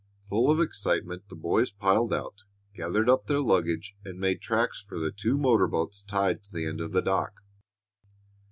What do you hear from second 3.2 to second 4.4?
their luggage, and